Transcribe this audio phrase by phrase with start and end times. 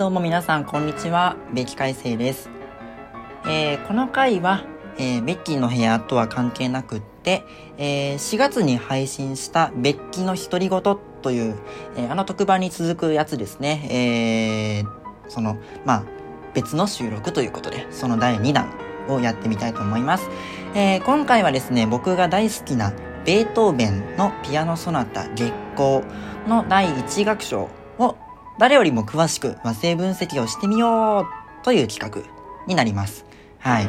[0.00, 1.36] どうも皆さん、こんにちは。
[1.52, 2.48] ベッキ海星です。
[3.46, 4.64] えー、この回は、
[4.96, 7.44] えー、ベッキーの部屋とは関係なくって、
[7.76, 10.80] えー、4月に配信したベッキーの独り言
[11.20, 11.54] という、
[11.98, 14.84] えー、あの特番に続くやつですね。
[14.86, 16.04] えー、その、まあ、
[16.54, 18.72] 別の収録ということで、その第2弾
[19.06, 20.30] をやってみたいと思います。
[20.74, 22.94] えー、今回はですね、僕が大好きな
[23.26, 26.04] ベートーベンのピアノソナタ月光
[26.48, 28.16] の第1楽章を
[28.60, 32.30] 誰よりも詳しく和製分析をしてみようという企画
[32.66, 33.24] になります。
[33.58, 33.88] はい。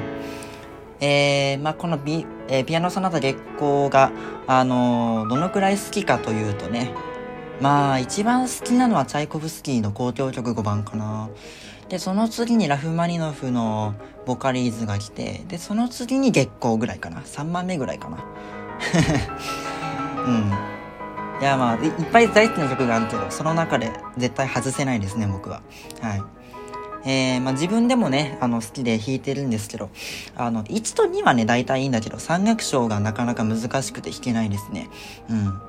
[1.02, 4.14] えー、まあ、このビ、えー、ピアノソナタ月光が、
[4.48, 6.94] あのー、どのくらい好きかというとね、
[7.60, 11.30] まあ、一番好きなのはチャイコフスキーの交響曲5番かな。
[11.90, 13.94] で、その次にラフマニノフの
[14.26, 17.24] ボカリーズが来て、で、その次に月光ぐらいかな。
[17.24, 18.24] 3番目ぐらいかな。
[20.26, 20.71] うん。
[21.42, 25.62] いや、まあい、っぱい大好きな曲があるけど、その中で絶対外せないですね、僕は。
[26.00, 26.24] はい。
[27.04, 29.90] えー、まあ自分でもね、あの、好きで弾いてるんですけど、
[30.36, 34.90] あの、1と2はね、大体いいんだけど、3楽章がなかなか難しくて弾けないですね。
[35.30, 35.62] うん。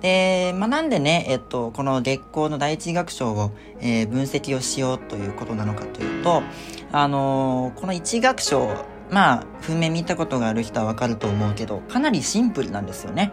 [0.00, 6.42] で、まあ、なんでね、えっと、この月光の第一楽章を、えー、分析をしようということなのかというと、
[6.90, 13.32] あのー、この一楽章、まあ、譜面見たことがある人はわかると思うけど、かなりシンプルなんですよね。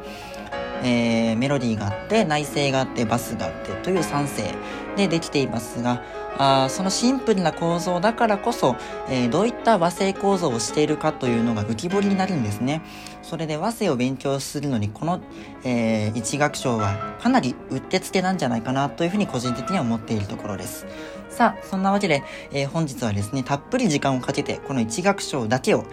[0.84, 4.56] えー、メロディーがあって、内声があって、バスがあってという3声
[4.96, 6.04] でできていますが、
[6.38, 8.76] あそのシンプルな構造だからこそ、
[9.10, 12.82] えー、どういった和声構造をしているかというのが浮き彫りになるんですね。
[13.30, 15.20] それで和声を勉強するのにこの、
[15.66, 20.86] えー、一楽章はかなりうってつけなんじゃないかなというふうに個人的には思っているところです。
[21.30, 25.84] さあ、そんなわけで、えー、本日はですね、たっぷり時間をかけてこの一楽章だけを、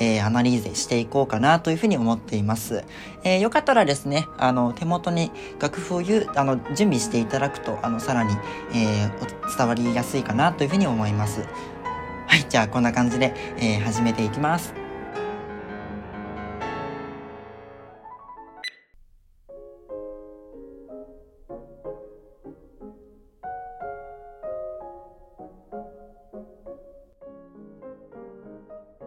[0.00, 2.82] えー、アナリーゼしていこうかなというふうに思っています。
[3.22, 8.34] えー、よかったらですね、あの、手元に楽譜を言う、あの、準備していただくと、あの、さらに、
[8.74, 11.44] えー、伝わりやすいかなというふうに思います。
[12.26, 14.89] はい、じゃあこんな感じで、えー、始めていきます。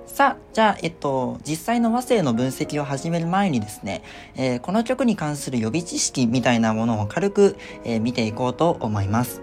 [0.05, 4.03] さあ、じゃあ、えっと、実際の和声の分析を始める前にですね、
[4.35, 7.55] えー、この曲に関する予備知識みたいなものを軽く、
[7.85, 9.41] えー、見ていこうと思います。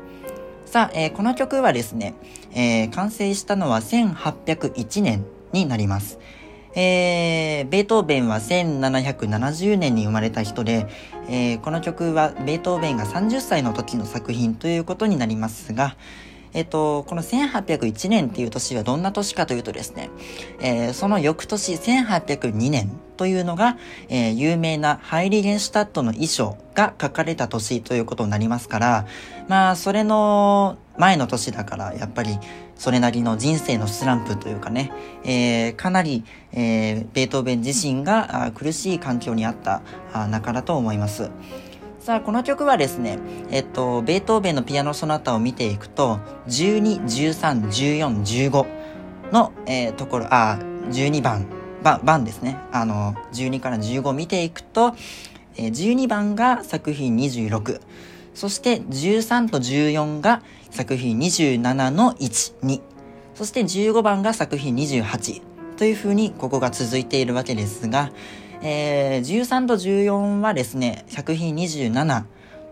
[0.67, 2.15] さあ、えー、この曲はですね、
[2.55, 6.19] え完成したのは1801年になります。
[6.75, 10.87] えー、ベートーベンは1770年に生まれた人で、
[11.29, 15.97] えこの曲はベートーベンが30歳の時の作品ということになりますが、
[16.53, 20.11] えっと、この1801年っていう年はどんな年かというとですね、
[20.61, 23.77] えー、その翌年1802年というのが、
[24.09, 29.07] えー、有名なハイリゲンシュタットの衣装が書かれた年ということになりますから、
[29.47, 32.39] まあ、それの前の年だから、やっぱり、
[32.77, 34.91] それなりの人生のスランプというかね、
[35.23, 39.83] えー、かなり、えー、ベートーベン自身が苦しい環境にあった
[40.29, 41.31] 中だと思います。
[42.01, 43.19] さあ、この曲はですね、
[43.51, 51.45] えっと、ベートーベンのピアノソナタを見ていくと、12、13、14、15の、えー、ところ、あ、12番、
[51.83, 52.57] 番、番ですね。
[52.73, 54.95] あの、12から15見ていくと、
[55.59, 57.83] えー、12番が作品26、
[58.33, 60.41] そして13と14が
[60.71, 62.81] 作品27の1、2、
[63.35, 65.43] そして15番が作品28
[65.77, 68.11] という風にここが続いているわけですが、
[68.63, 72.25] えー、13と14はですね、作品27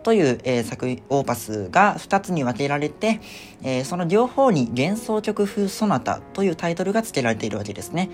[0.02, 3.20] という、えー、作オーパスが2つに分けられて、
[3.62, 8.10] えー、その両方に幻想曲風ソナタというタイトルが付けられているわけですね。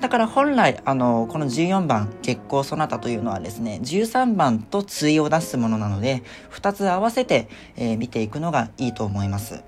[0.00, 9.62] だから本来、あの、この14番、月光ソナタというのはですね、13番と対を出すものなので、2つ合わせて、えー、見ていくのがいいと思います。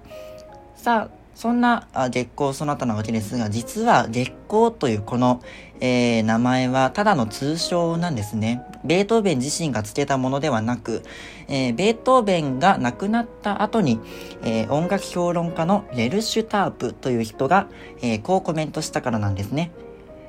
[0.75, 5.43] さあ、そんな月光そなたなわけですが、実は月光というこの、
[5.81, 8.63] えー、名前はただの通称なんですね。
[8.85, 11.03] ベートーベン自身が付けたものではなく、
[11.49, 13.99] えー、ベートーベンが亡くなった後に、
[14.43, 17.69] えー、音楽評論家のレルシュタープという人が、
[18.03, 19.73] えこうコメントしたからなんですね。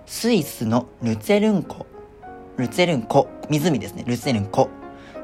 [0.05, 1.85] スイスのルツェルン湖、
[2.57, 4.69] ルツェルン湖、湖ですね、ルツェルン湖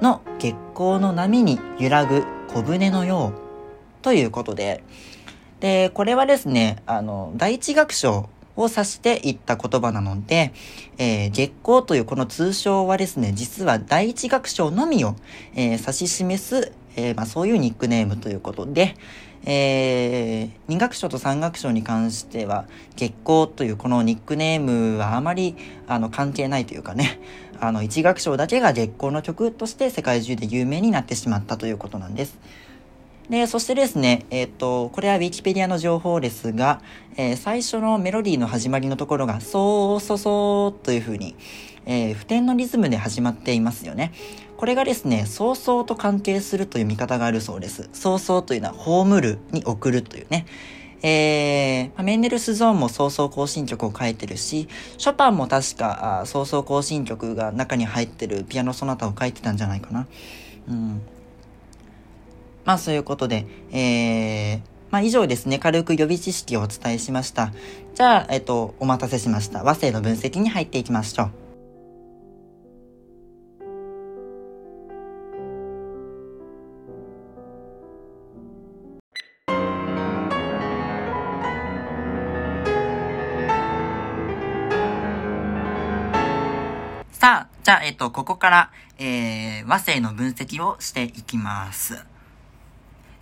[0.02, 3.50] の月光の波に揺らぐ小舟のよう。
[4.02, 4.84] ということで、
[5.60, 10.54] で、これはですね、あの、第一楽章を指して言った言葉なので、
[10.98, 15.16] えー、月光というこの通称はですね、実は第一楽章のみを、
[15.56, 18.96] えー、指し示す、えー、まあ、そういうニックネームということで、
[19.46, 25.56] えー、二楽章と三楽章に関しては、月光というこのニックネームはあまり、
[25.88, 27.20] あの、関係ないというかね、
[27.62, 32.38] あの、一楽章だけが月光の曲として世界中で有名になってしまったということなんです。
[33.30, 36.82] で、そしてですね、えっ、ー、と、これは Wikipedia の情報ですが、
[37.16, 41.36] えー、最初のメロディーの始まりのところが、そうそうそうという風に、
[41.86, 44.14] えー、普天のリズムで始まっていますよね。
[44.58, 47.90] これがですね、早々と関係するという見方があるそうです。
[47.94, 50.48] 早々というのは、葬るに送るというね。
[51.02, 54.68] えー、メンデルスゾーンも早々行進曲を書いてるし、
[54.98, 60.08] ショパンも確か、早々行進曲が中に入ってるピアノソナタを書いてたんじゃないかな。
[60.68, 61.02] うん。
[62.70, 64.62] まあそういうことで、えー、
[64.92, 67.52] まあ以上ですね、軽く予備知識をお伝えしました。
[67.96, 69.64] じゃあ、えっと、お待たせしました。
[69.64, 71.32] 和声の分析に入っていきましょう。
[87.14, 92.09] さあ、じゃあ、えっと、ここから、えー、和声の分析をしていきます。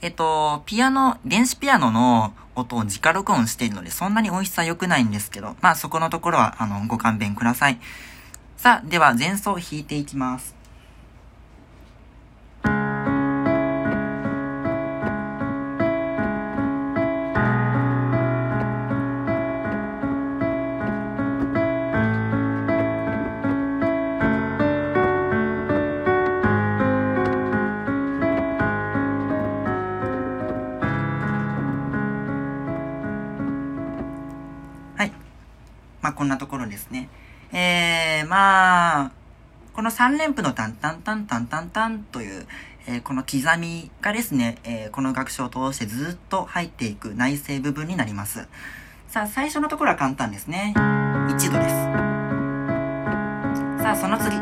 [0.01, 7.79] えっと、ピアノ、電子ピアノの音を直録音しているので、そんなに美味しさ良くないんですけど、まあそこのところは、あの、ご勘弁ください。
[8.57, 10.56] さあ、では前奏を弾いていきます。
[36.13, 37.09] こんなところですね。
[37.51, 39.12] えー、まあ、
[39.74, 42.48] この3連符のタンタンタンタンタンタンという、
[42.88, 48.48] えー、この刻みがですね、えー、この楽章を通してずっと入っていく内声部分になります。
[49.07, 50.74] さあ、最初のところは簡単ですね。
[50.75, 51.75] 1度です。
[53.83, 54.36] さあ、その次。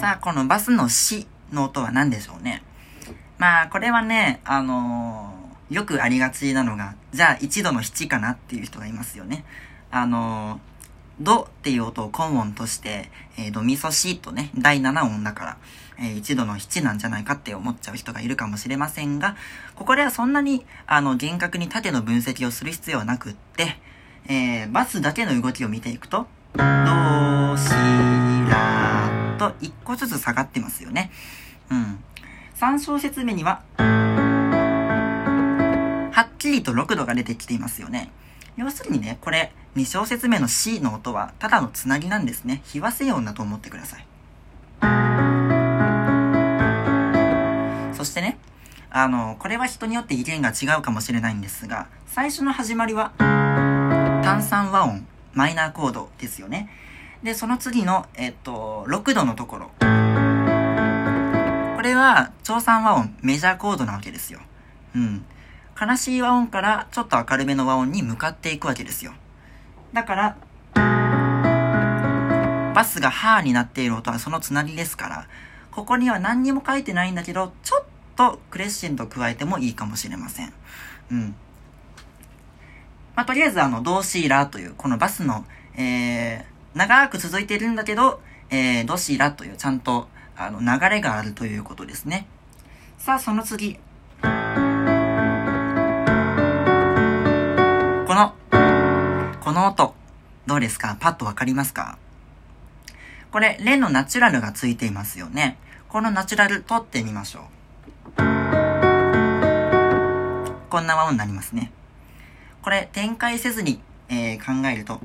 [0.00, 2.62] さあ、このバスの死の音は何でしょうね。
[3.38, 5.33] まあ、これはね、あのー
[5.70, 9.44] よくありがちなのが、じゃあ1度の7かなっていう人がいますよね。
[9.90, 10.60] あの、
[11.20, 15.56] ドっていう音を根音として、えー、ドミソシとね、第7音だから、
[15.98, 19.36] えー、1度の7なんじゃないかって思っちゃう人がいるかもしれませんが、
[19.76, 23.78] ここではそんなに、あの、厳格に縦の分析をする必要はなくって、
[24.26, 27.70] えー、バスだけの動きを見ていくと、ドーシ
[28.50, 31.10] ラと1個ずつ下がってますよね。
[31.70, 32.02] うん。
[32.58, 33.62] 3小節目には、
[36.14, 38.08] はっきりと6度が出てきていますよね。
[38.56, 42.62] 要するにね、これ、2小節目の C の音は、ただのつなぎなんですね。
[42.66, 44.06] 非和声音だと思ってください。
[47.96, 48.38] そしてね、
[48.90, 53.10] あの、これは人によって意見が違うかもしれないんですが、最初の始まりは、
[54.22, 56.70] 炭酸和音、マイナーコードですよね。
[57.24, 59.66] で、その次の、えっと、6度のところ。
[59.80, 59.82] こ
[61.82, 64.38] れは、調産和音、メジャーコードなわけですよ。
[64.94, 65.24] うん。
[65.80, 69.12] 悲しい和音からちょっと明るめの和音に向かっていくわけですよ。
[69.92, 70.36] だから、
[72.74, 75.26] バスがハーになっている音はそのつなぎですから、
[75.70, 77.84] ここには何にも書いてないんだけど、ちょっ
[78.16, 80.52] とクレッシェンド加えてもいいかもしれません。
[81.10, 81.34] うん。
[83.16, 85.44] まあ、とりあえずあの、ドーシーラーという、このバスの、
[85.76, 92.26] えー、長く続いているんだけど、えー、ドシーラというちゃんと、あの、流れがあるということですね。
[92.98, 93.78] さあ、その次。
[98.14, 98.32] この、
[99.40, 99.92] この音、
[100.46, 100.96] どうですか？
[101.00, 101.98] パッとわかりますか？
[103.32, 105.58] これ、レのナチュラルがついていますよね。
[105.88, 107.42] このナチュラル取ってみましょう。
[110.70, 111.72] こんな和音になりますね。
[112.62, 115.00] これ、展開せずに、えー、考えると、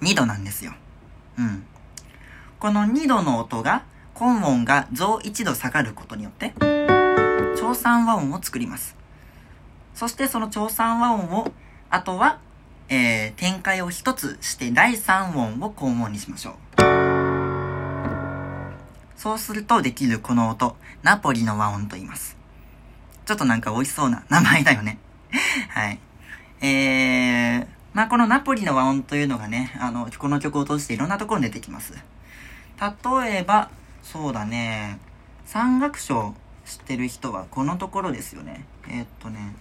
[0.00, 0.74] 2度なんですよ。
[1.38, 1.64] うん。
[2.58, 3.84] この2度の音が、
[4.20, 6.54] 根音が増1度下がることによって、
[7.56, 9.00] 調産和音を作ります。
[9.94, 11.52] そしてその調産和音を、
[11.90, 12.38] あとは、
[12.88, 16.54] えー、展開を一つして第三音を高音にしましょう。
[19.16, 22.36] そうするとできるこの音、ナポリの和音と言います。
[23.24, 24.98] ちょっとなんか美味しそうな名前だよね。
[25.70, 26.00] はい。
[26.60, 31.92] えー、まあ、このナポリの和音というのがね、あの、この曲を通していろんなところに出てきます。
[31.92, 33.70] 例えば、
[34.02, 34.98] そうだね、
[35.46, 36.34] 三楽章
[36.64, 38.64] 知ってる人はこのところですよね。
[38.88, 39.54] えー、っとね、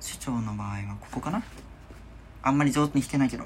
[0.00, 1.42] 主張の場合はここかな？
[2.42, 3.44] あんまり上手に弾けないけど。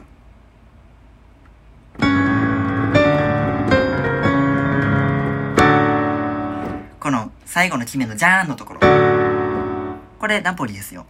[7.01, 8.81] この最後の決めのジャーンのところ。
[10.19, 11.07] これナポリですよ。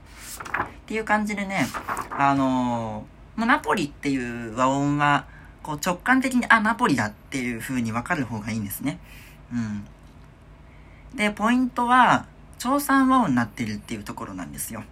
[0.66, 1.66] っていう感じでね、
[2.10, 5.26] あのー、ナポリっていう和音は、
[5.62, 8.98] こう直感的に、あ、ナポリだっていう風にわかる方がいいんですね。
[9.52, 9.86] うん。
[11.16, 12.26] で、ポイントは、
[12.58, 14.82] 調産和音になってるっていうところなんですよ。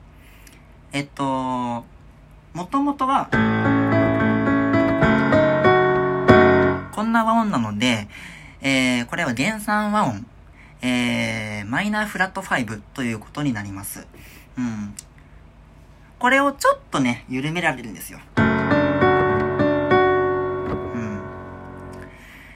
[0.93, 1.85] えっと、も
[2.71, 3.29] ともとは、
[6.95, 8.09] こんな和音なので、
[8.61, 10.27] えー、これは原産和音、
[10.83, 14.07] えー、マイナーフラット5ということになります。
[14.59, 14.95] うん。
[16.19, 18.21] これをちょっとね、緩められるんですよ。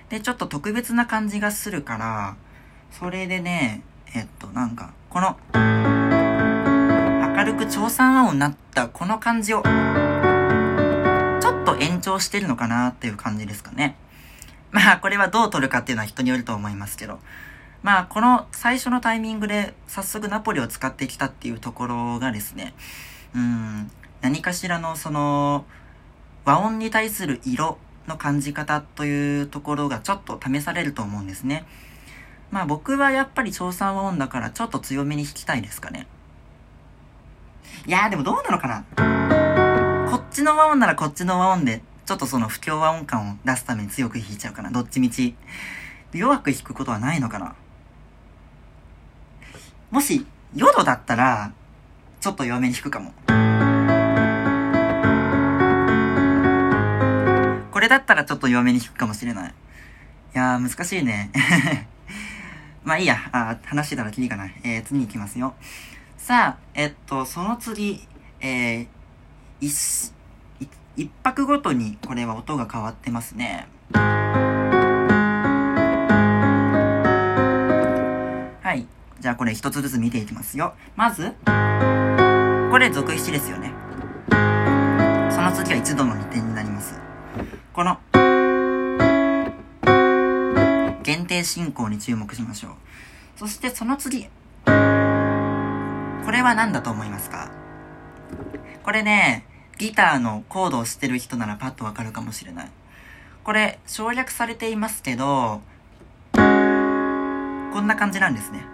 [0.09, 2.37] で、ちょっと特別な感じがするから、
[2.91, 3.83] それでね、
[4.15, 5.37] えっと、なんか、この、
[7.57, 13.97] 明るく調査和音になったこの感じを、ちょっと延長してるのかなっていう感じですかね。
[14.73, 17.19] まあ、これはどう取るかっていうのは人によると思いますけど。
[17.83, 22.75] まあ、この最初のタイミングで早速ナポリを使ってきたっていうところがですね、
[23.35, 25.65] うん、何かしらのその、
[26.45, 31.65] 和音に対する色の感じ方というところがちょっと試されると思うんですね。
[32.51, 36.07] まあ僕はやっぱり調査和音だからちょっと強めに弾きたいですかね。
[37.87, 38.85] いやーでもどうなのかな
[40.11, 44.71] こっちの和音ならこっちの和音で、ちょっとその不協和音感を出すために強く弾いちゃうかな。
[44.73, 45.37] どっちみち。
[46.13, 47.55] 弱く弾くことはないのかな
[49.93, 51.53] もし、淀だったら、
[52.21, 53.13] ちょっと弱めに弾くかも。
[57.71, 59.51] これだったらちょっと弱めに弾くかもしれない。
[59.51, 59.53] い
[60.33, 61.31] やー、難しいね。
[62.83, 64.47] まあいいや、あ話してたらきりかな。
[64.65, 65.55] えー、次行きますよ。
[66.27, 68.01] さあ、えっと、その次、
[68.41, 68.89] えー、
[69.61, 70.13] 一、
[70.97, 73.69] 一泊ごとにこれは音が変わってますね。
[73.93, 74.01] は
[78.75, 78.89] い。
[79.21, 80.75] じゃあこれ一つずつ見ていきますよ。
[80.97, 81.53] まず、こ
[82.79, 83.73] れ属七ですよね。
[85.31, 86.99] その次は一度の二点になります。
[87.73, 88.01] この、
[91.05, 92.73] 限定進行に注目しましょう。
[93.37, 94.29] そしてその次。
[96.37, 97.49] これは何だと思いますか？
[98.85, 99.47] これね、
[99.79, 102.71] ギターのコードを知ってる人ならパッとわかるかもしれない。
[103.43, 105.63] これ、省略されていますけど、
[106.35, 108.67] こんな感じなんですね。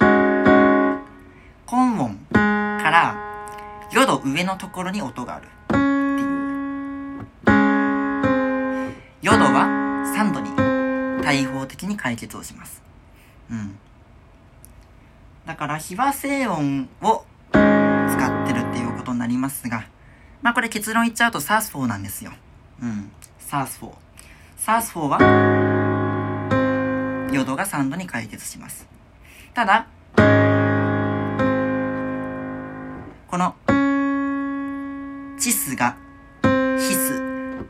[0.00, 2.40] 根音か
[2.90, 3.14] ら
[3.92, 5.82] 4度上のところに音があるっていう。
[9.20, 9.66] 4度は
[10.16, 10.56] 3度に
[11.22, 12.82] 対方的に解決をします。
[13.50, 13.76] うん。
[15.52, 19.84] だから、非和声音を使ってるっていうことになりますが、
[20.40, 22.32] まあこれ結論言っちゃうとサース4なんですよ。
[22.80, 23.12] うん。
[23.38, 23.92] サース4。
[24.56, 25.18] サース4は、
[27.30, 28.88] 4度が3度に解決します。
[29.52, 29.88] ただ、
[33.28, 33.54] この、
[35.38, 35.96] チスが、
[36.78, 37.22] ヒス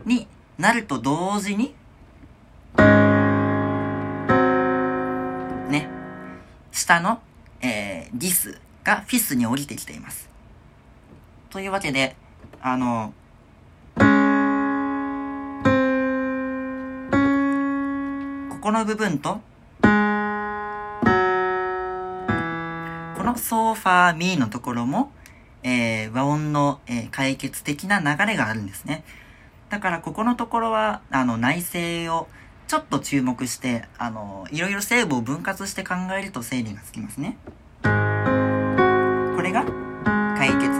[0.04, 1.74] になると同時に、
[5.68, 5.88] ね、
[6.70, 7.20] 下の、
[7.62, 10.28] えー、ディスがフィスに降りてきています。
[11.50, 12.16] というわけで、
[12.60, 13.14] あの、
[13.94, 14.02] こ
[18.60, 19.40] この部分と、
[19.82, 19.88] こ
[23.24, 25.12] のソーファーミーのところも、
[25.62, 29.04] えー、和音の、えー、解決的な流れがあるんですね。
[29.68, 32.28] だからここのところは、あの、内政を
[32.72, 37.36] ちょっと注目して、あの、いろいろ成分を分割して考えると整理がつきますね。
[37.82, 37.88] こ
[39.42, 39.66] れが
[40.38, 40.72] 解決。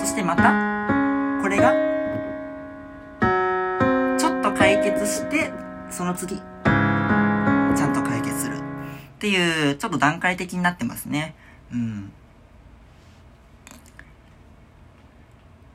[0.00, 0.44] そしてまた、
[1.42, 1.74] これが、
[4.18, 5.52] ちょっと解決して、
[5.90, 8.56] その次、ちゃんと解決する。
[8.56, 8.60] っ
[9.18, 11.34] ていう、ちょっと段階的になってますね。
[11.70, 12.12] うん。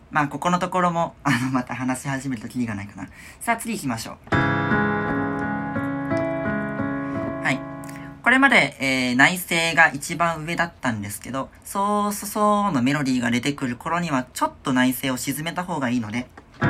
[0.09, 3.09] まあ、ここのところも、あの、また話し始めるときりがないかな。
[3.39, 5.00] さあ、次行きましょう。
[8.31, 16.27] れまで、えー、内声が一番上だったんですけど、そうそうそうのメロディーが出てくる頃には、ちょっと内声を沈めた方がいいので、
[16.59, 16.67] こ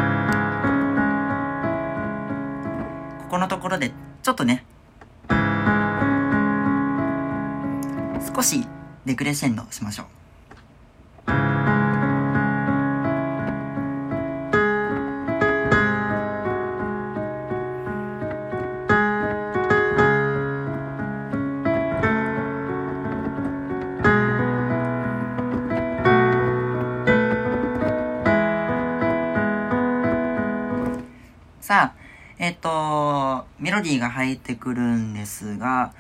[3.30, 3.92] このところで、
[4.24, 4.66] ちょっとね、
[8.36, 8.66] 少し
[9.06, 10.21] デクレッシェンドしましょう。
[31.72, 31.94] さ、
[32.38, 35.94] えっと、メロディーが入ってくるんですが、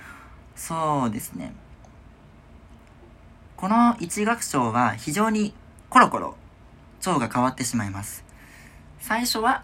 [0.54, 1.54] そうですね。
[3.56, 5.54] この一楽章は非常に
[5.90, 6.36] コロコロ、
[7.00, 8.25] 蝶が変わってしまいます。
[9.00, 9.63] 最初は、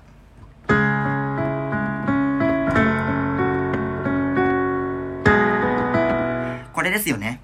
[6.71, 7.41] これですよね。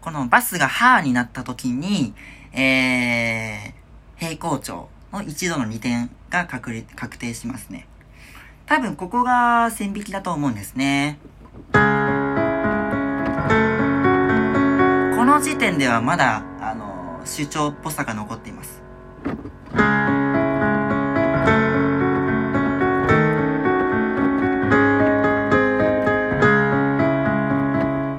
[0.00, 2.14] このバスがハーになった時に、
[2.52, 4.88] えー、平行調。
[5.12, 7.86] の一度の2点が確確定しますね。
[8.66, 11.18] 多分ここが線引きだと思うんですね。
[11.72, 11.78] こ
[15.24, 18.80] の時点ではまだ、あの、主張っぽさが残っています。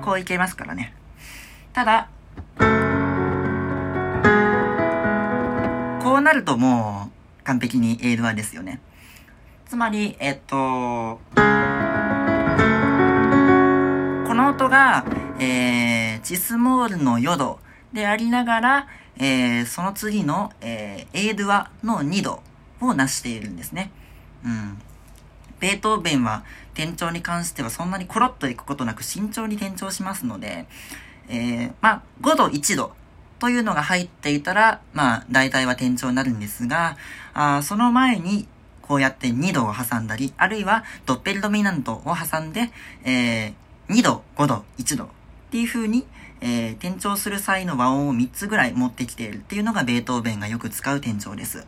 [0.04, 0.94] こういけますからね。
[1.74, 2.10] ただ、
[6.22, 7.12] なるとも
[7.42, 8.82] う完璧に A ドアですよね。
[9.66, 10.56] つまり、えっと、
[11.36, 11.42] こ
[14.36, 15.06] の音が、
[15.40, 17.60] えー、チスモールのヨド
[17.94, 18.88] でありながら、
[19.18, 22.42] えー、その次の、えー、A ドゥアの2度
[22.82, 23.92] を成しているんですね。
[24.44, 24.78] うん。
[25.60, 30.66] ベートーベンは転調に関してはそんなにコロッといくことなく慎重に転調しますので、
[31.30, 32.94] えー、まあ、5度、1度
[33.42, 36.96] というのが入っていたら、まあ、大体は転調になるんですが、
[37.34, 38.48] あその前に、
[38.84, 42.70] こうやって2度を挟んだり、あるいはドッペルドミナントを挟んで、
[43.04, 45.08] えー、2度、5度、1度っ
[45.50, 46.06] ていう風に、
[46.40, 51.66] えー、転調する際の和音を3つぐらい持ってきているっていうのがベートーベンがよく使う転調です。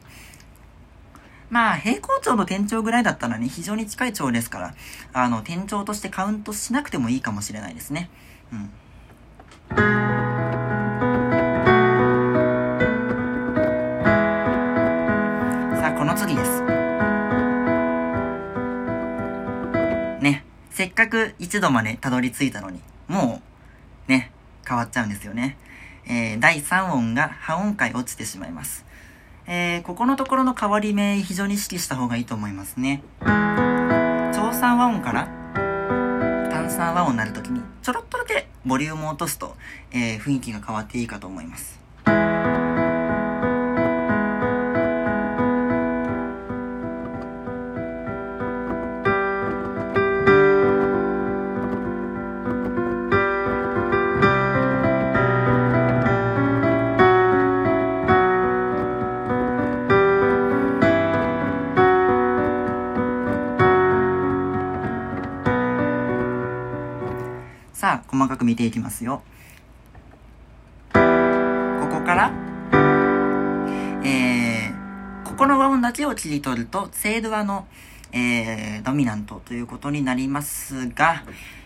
[1.50, 4.76] まあ、平行調の転調ぐらいだったらね、非常に近い調ですから、
[5.14, 8.12] あの、転調としてカウントしなくてもいいかもしれないですね。
[8.52, 8.56] う
[9.78, 10.43] ん。
[16.14, 16.62] の次です。
[20.22, 20.46] ね。
[20.70, 23.42] せっかく一度までたどり着いたのに、も
[24.08, 24.32] う、ね、
[24.68, 25.58] 変わっちゃうんですよね。
[26.06, 28.86] えー、第3音が半音階落ちてしまいます。
[29.48, 33.02] えー、ここのところの変わり目、非常に意識した方がいいと思いますね。
[33.22, 35.28] 長三和音から
[36.70, 39.56] 3和音になるときに、ちょろっとだけボリュームを落とすと、
[39.92, 41.83] えー、雰囲気が変わっていいかと思います。
[68.14, 69.24] 細かく見ていきますよ。
[70.94, 71.00] こ
[71.88, 72.32] こから、
[74.06, 77.68] えー、ここの和音だけを切り取ると、セード和の、
[78.12, 81.24] えー、ドミナントということになりますが、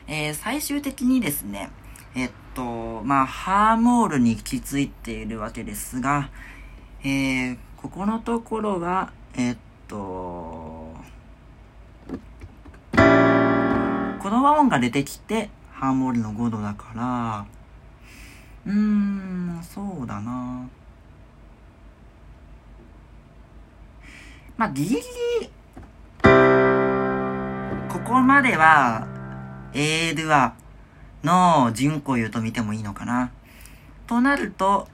[0.08, 1.70] えー、最終的にですね、
[2.16, 6.30] えっと、まあ、ハーモールに行き着いているわけですが、
[7.04, 9.58] えー、ここのところは、えっ
[9.90, 9.98] と、
[12.88, 17.46] この和音が出てきて、ハーモリの5度だから、
[18.66, 20.68] うーん、そうだな。
[24.58, 25.02] まあ、ギリギリ、
[26.24, 29.08] ここまでは、
[29.76, 30.56] エールは、
[31.24, 33.30] の純子湯と見てもいいのかな。
[34.08, 34.88] となると、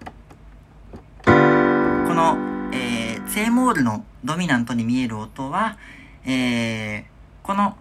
[1.23, 2.37] この、
[2.73, 5.77] えー、セーモールのドミナントに見える音は、
[6.25, 7.03] えー、
[7.41, 7.77] この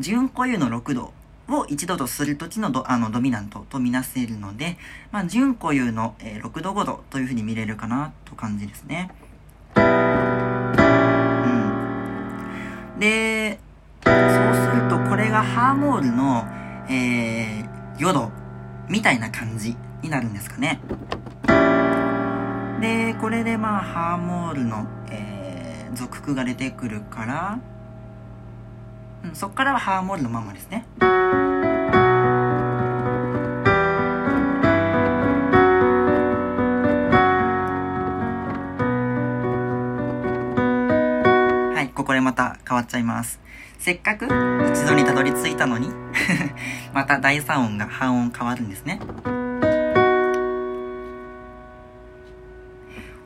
[0.00, 1.12] 純子湯の6度
[1.58, 4.78] を一度とするときのドあのドミナントとみなせるので、
[5.10, 9.10] まあ、純固有の、えー、6度5度というふうに見れるかなと感じですね。
[9.76, 10.72] うん。
[12.98, 13.58] で、
[14.04, 14.20] そうす
[14.82, 16.44] るとこれがハーモールの、
[16.88, 18.30] えー、4度
[18.88, 20.80] みたいな感じになるんですかね。
[22.80, 27.58] で、これでまあハーモールの、えー、属句が出てくるから、
[29.24, 30.86] うん、そっからはハーモールのままですね。
[41.74, 43.40] はいこれまた変わっちゃいます。
[43.78, 45.88] せっかく一度にたどり着いたのに
[46.92, 49.00] また第3音が半音変わるんですね。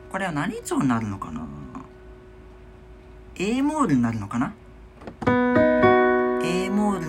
[0.09, 1.41] これは何調になるのかな
[3.35, 5.64] ?A モールになるのかな？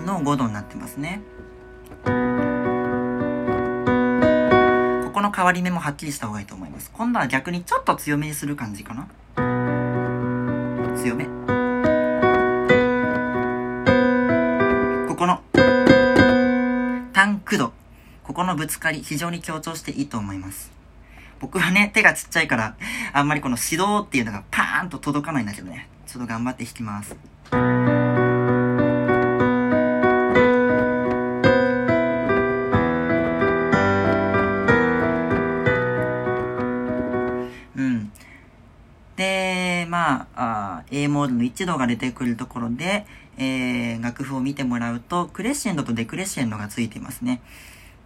[0.07, 1.21] の5度になってますね。
[2.03, 2.11] こ
[5.11, 6.89] この変わり目もはっきりした方がいいと思います。
[6.93, 9.07] 今度は逆にちょっと強めにする感じかな
[10.95, 11.25] 強め。
[15.07, 15.41] ここの、
[17.13, 17.73] 単9度。
[18.23, 20.71] ここのぶつかり、非常に強調していいと思います。
[21.39, 22.75] 僕はね、手がちっちゃいから、
[23.13, 25.89] あんまりこの指導っていうのがパーンと届かないんだけどね。
[26.05, 27.15] ちょっと頑張って弾きます。
[40.91, 43.05] A モードの1度が出てくるところで、
[43.37, 47.41] えー、楽譜を見てもらうと、クレッシェンドとデクレッシェンドがついていますね。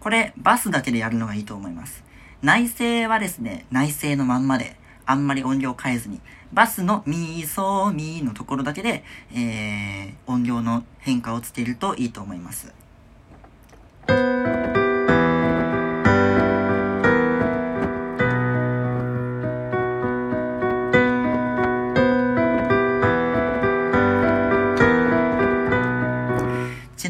[0.00, 2.04] これ、バスだけでやるのがいいと思います。
[2.42, 6.20] 内声はですね、内声のまんまで、あんまり音量変えずに、
[6.52, 12.72] バスのミーソーミーのところだけで、えー、音量の変化をつけるといいと思います。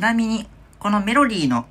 [0.03, 0.49] なみに、
[0.81, 1.65] このメロディーの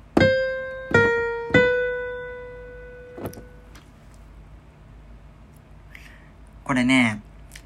[6.64, 7.20] これね、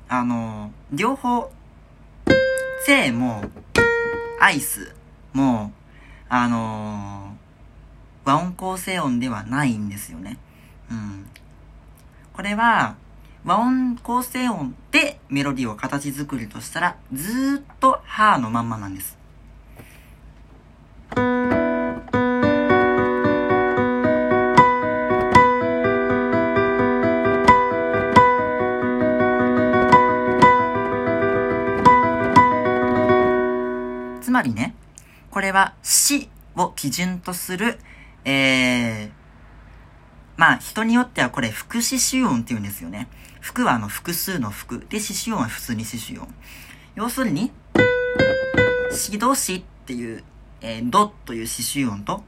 [0.09, 1.53] あの、両方、
[2.85, 3.45] 性も、
[4.41, 4.93] アイス
[5.33, 5.71] も、
[6.29, 7.37] あの
[8.25, 10.37] 和音構成音ではないんですよね。
[10.91, 11.27] うん。
[12.33, 12.97] これは、
[13.45, 19.16] 和音構成音でメロディーを形作るとしたら、ずーっとハーのまんまなんです。
[34.21, 34.75] つまりね、
[35.31, 37.79] これは死を基準とする、
[38.25, 39.11] えー、
[40.37, 43.09] まあ人によってはこれ副詞主音って言うんですよね。
[43.41, 44.85] 副はあの複数の副。
[44.89, 46.29] で、詞主音は普通に詞主音。
[46.97, 47.53] 要するに、
[48.91, 50.25] しどしっていう、
[50.61, 52.23] えー、どという詞主音と、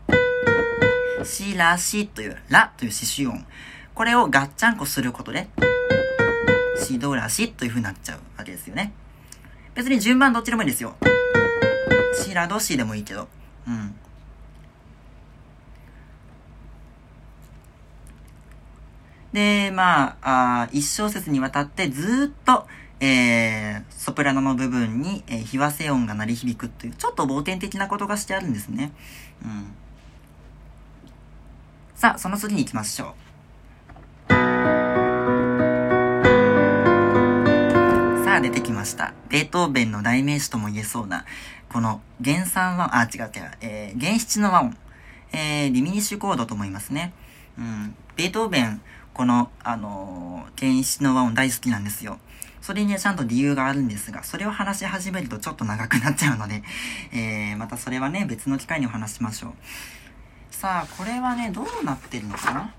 [1.25, 3.45] しらしという、らという詞主音。
[3.95, 5.49] これをガッチャンコすることで、
[6.77, 8.93] しどらしという風になっちゃうわけですよね。
[9.75, 10.97] 別に順番どっちでもいいですよ。
[12.23, 13.29] しらどしでもいいけど。
[13.67, 13.95] うん。
[19.33, 22.67] で、まあ、あ一小節にわたってずっと、
[23.01, 28.93] えー、ソプラノの部分に、えー、非和声音が鳴り響くという、ちょっと冒険的なことがしてあるんですね。
[29.45, 29.73] うん。
[31.95, 33.29] さあ、その次に行きましょう。
[38.25, 39.15] さあ出てきました。
[39.29, 41.25] ベートーベンの代名詞とも言えそうな、
[41.69, 44.77] この原産和音、あ、違う違う、えー、原七の和音、
[45.33, 47.13] えー、リミニッシュコードと思いますね。
[47.59, 48.81] うん、ベートーベン、
[49.15, 52.19] この、あのー、原七の和音大好きなんですよ。
[52.69, 56.63] それにはちゃんと理由があるんですが、それを話し始めるとちょっと長くなっちゃうので、
[57.13, 59.55] えー、またそれはね、別の機会にお話しましょう。
[60.51, 62.71] さあ、これはね、どうなってるのかな？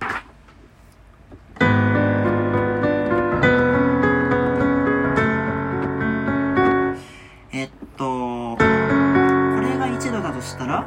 [7.51, 10.85] えっと、これが1度だとしたら？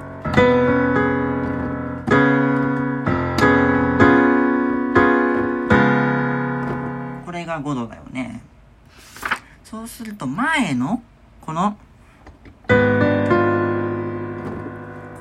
[7.26, 8.51] これが5度だよね。
[9.72, 11.02] そうすると前の
[11.40, 11.78] この
[12.68, 12.74] こ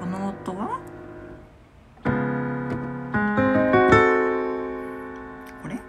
[0.06, 0.78] の音は、
[5.64, 5.80] これ？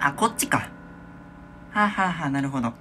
[0.00, 0.58] あ、こっちか。
[0.58, 2.72] はあ、ははあ、なるほど。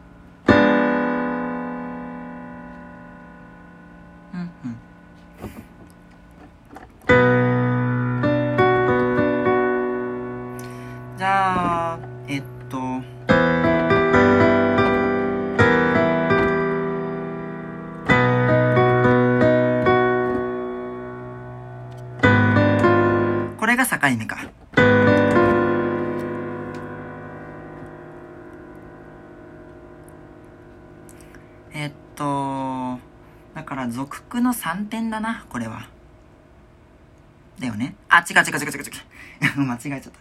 [38.29, 39.61] 違う違う違う違う違う。
[39.63, 40.11] 間違えちゃった。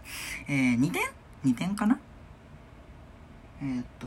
[0.49, 1.03] えー、2点
[1.45, 1.99] ?2 点かな？
[3.61, 4.07] えー、っと。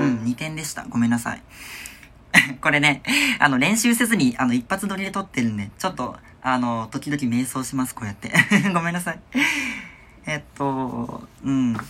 [0.00, 0.86] うん、2点でした。
[0.88, 1.42] ごめんなさい。
[2.62, 3.02] これね、
[3.40, 8.32] あの、練習せずに、あの、一発撮りで撮ってるんで、ちょっと、あの、時々瞑想します、こうやって。
[8.72, 9.20] ごめんなさい。
[10.26, 11.74] えっと、うん。
[11.74, 11.82] だ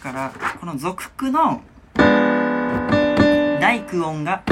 [0.00, 1.62] から、この属句の
[3.66, 4.44] 大句音が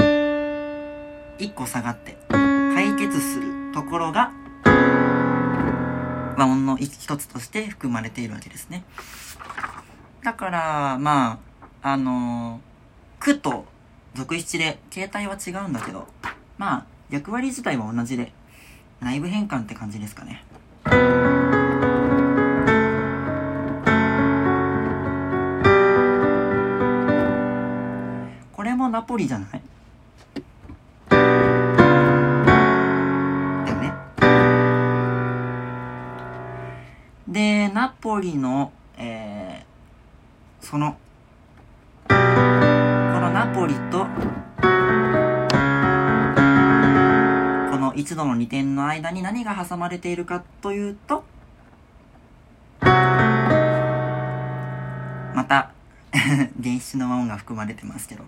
[1.38, 4.32] 一個下がって解決するところが
[6.36, 8.82] 和音の一つとして含まれているわけですね。
[10.24, 11.38] だから、ま
[11.80, 12.60] あ、あの
[13.20, 13.66] 句と
[14.14, 16.08] 属七で形態は違うんだけど、
[16.58, 18.32] まあ、役割自体は同じで、
[19.00, 20.42] 内部変換って感じですかね。
[28.94, 29.50] ナポリじゃない？
[31.10, 31.24] だよ
[33.80, 33.92] ね。
[37.26, 40.96] で、ナポリの、えー、その、
[42.06, 44.06] このナポリと、
[47.72, 51.24] この一度の2点の間に何が挟まれているかというと、
[55.34, 55.72] また
[56.62, 58.22] 原子の和音が含まれてますけど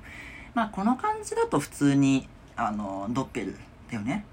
[0.57, 3.59] まあこの感じだと普通にあのドッペル
[3.91, 4.25] だよね。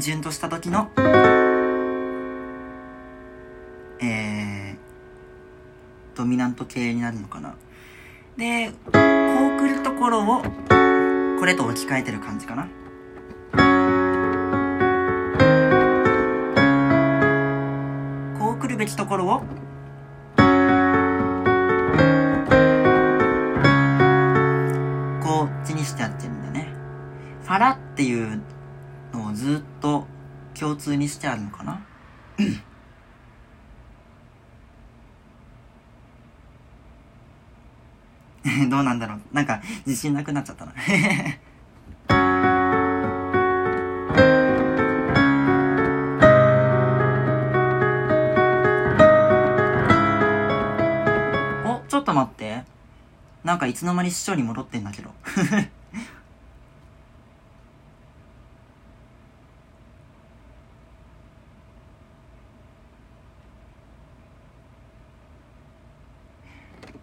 [0.00, 0.90] 基準とした時の、
[4.00, 4.76] えー、
[6.16, 7.54] ドミナント系になるのかな。
[8.34, 10.42] で、こうくるところを、
[11.38, 12.66] これと置き換えてる感じかな。
[18.38, 19.42] こうくるべきところを、
[39.90, 40.72] 自信なくなっちゃったな
[51.64, 52.62] おちょっと待って。
[53.42, 55.10] なんかいつの間に市長に戻ってんだけど。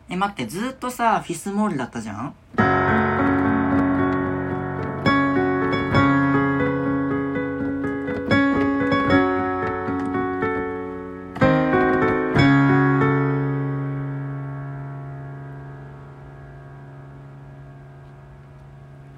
[0.09, 2.33] え、待って、ずっとさ、フィスモールだったじゃん？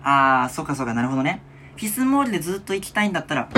[0.01, 1.43] あー、そうかそうか、なるほどね。
[1.75, 3.49] フィスモールでずっと行きたいんだったら、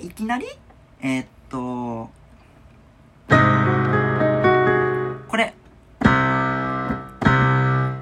[0.00, 0.46] いきなり、
[1.00, 2.10] えー、っと、
[5.28, 5.54] これ、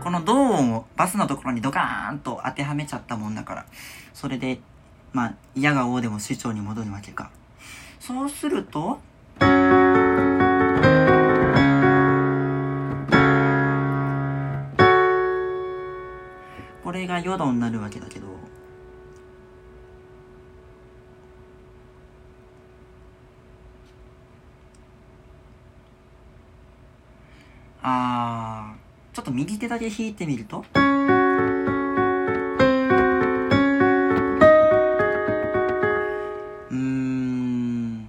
[0.02, 3.66] この同音をバスのところにドカーンと当てはめちゃったもんだから、
[4.12, 4.61] それで、
[5.12, 7.30] まあ、嫌が王でも市長に戻るわけか。
[7.98, 9.00] そうすると、
[16.85, 18.26] これがヨドになるわけだけど、
[27.88, 30.64] あー、ちょっと右手だけ弾いてみると。
[36.70, 38.08] うん。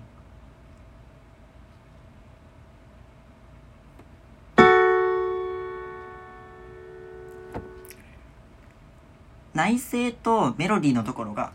[9.55, 11.51] 内声とメロディーのところが、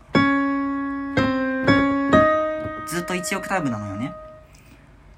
[2.85, 4.11] ずっと1オクターブなのよね。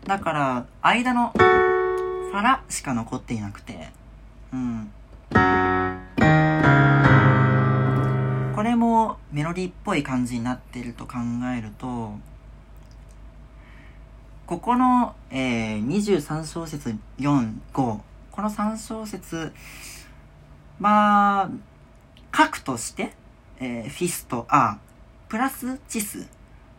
[0.05, 3.89] だから、間の、からしか残っていなくて、
[4.55, 4.91] うん。
[8.55, 11.15] これもメロディっぽい感じになってると考
[11.57, 12.13] えると、
[14.45, 17.99] ここの、えー、23小節4、5、
[18.31, 19.51] この3小節、
[20.79, 21.49] まあ、
[22.31, 23.11] 核として、
[23.59, 24.77] えー、フィスとア
[25.27, 26.27] プラスチス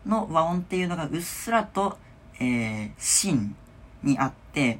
[0.05, 1.97] の和音っていうのがうっすらと、
[2.39, 3.55] えー、シン
[4.01, 4.79] にあって、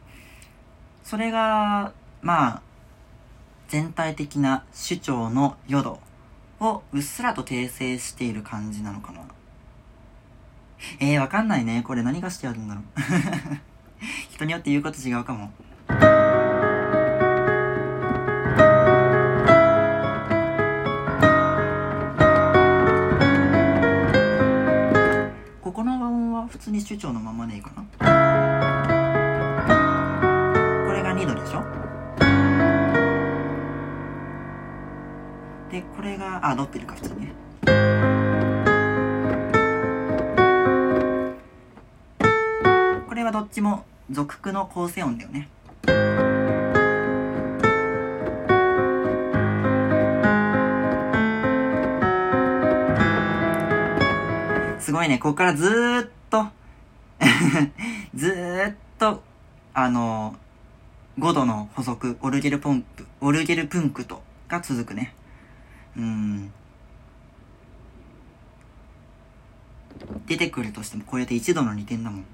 [1.04, 2.62] それが、まあ、
[3.68, 6.00] 全体的な主張の淀
[6.60, 9.22] をうっすらと訂正している感じなのかな。
[11.00, 11.84] えー、わかんないね。
[11.86, 12.84] これ何がしてあるんだろう。
[14.32, 15.52] 人によって言うこと違うかも。
[25.62, 28.17] ここの和音は普通に主張のままでいいかな。
[35.78, 37.34] で、これが、あ、ドッペルか普通にね。
[43.08, 45.50] これはどっちも属句の構成音だよね。
[54.80, 56.48] すごいね、ここからずーっと
[58.16, 59.22] ずーっと、
[59.76, 60.36] あの、
[61.20, 65.14] 5度の保続、 Orgelpunkt、Orgelpunkt が続くね。
[65.98, 66.52] うん。
[70.28, 72.26] 出てくるとしてもこれで1度の2点だもん。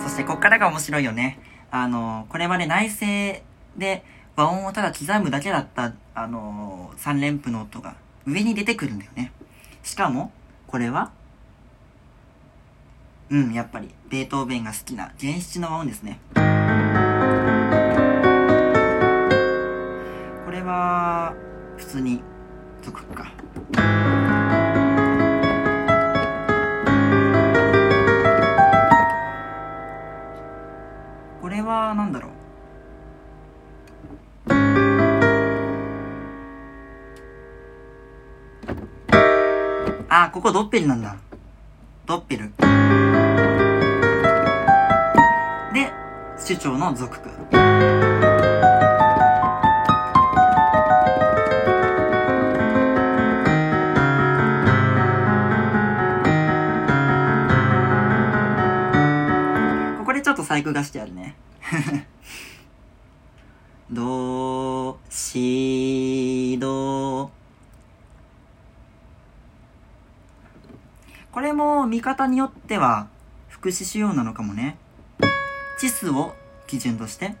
[0.00, 1.38] そしてこっからが面白いよね。
[1.70, 3.42] あの、これまで内声
[3.76, 4.02] で
[4.36, 9.32] 和音をただ刻むだけだった、あの、3連符の音が上に出てくるんだよね。
[9.82, 10.32] しかも、
[10.66, 11.12] これは
[13.30, 16.18] うん、やっぱり、ベートーベンが好きな原七の和音ですね。
[16.34, 16.40] こ
[20.50, 21.32] れは、
[21.76, 22.24] 普通に、
[22.82, 23.30] 属句か。
[31.40, 32.32] これは、なんだろう。
[40.08, 41.29] あ、ここドッペルなんだ。
[42.10, 42.50] ドッペル。
[45.72, 45.92] で、
[46.36, 47.28] 主張の属句。
[47.28, 47.34] こ
[60.04, 61.36] こでちょっと細工がしてあるね。
[63.88, 67.39] ど、し、ど。
[71.32, 73.08] これも見方によっては
[73.48, 74.76] 副詞仕様なのかもね。
[75.78, 76.34] チスを
[76.66, 77.34] 基準として。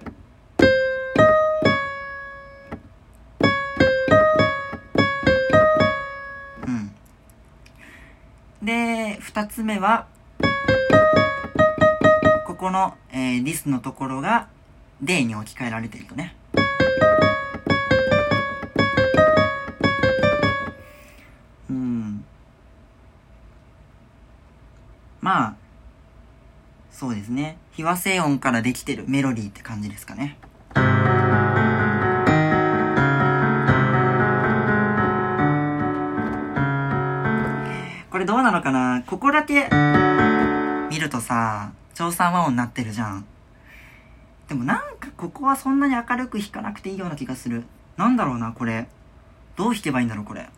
[6.66, 6.92] うん。
[8.62, 10.06] で、二つ目は、
[12.46, 14.48] ここの、えー、ディスのところが、
[15.02, 16.36] デに置き換えられているとね。
[25.20, 25.54] まあ、
[26.90, 27.58] そうですね。
[27.72, 30.38] 非和声音からできてるメロディーって感じですかね。
[38.10, 39.02] これどうなのかな？
[39.06, 39.68] ここだけ
[40.90, 43.24] 見るとさ、調査和音になってるじゃん。
[44.48, 47.64] でもなんかここはそんなに明るく弾かなくていいような気がする。
[47.96, 48.88] なんだろうな、これ。
[49.56, 50.48] どう弾けばいいんだろう、これ。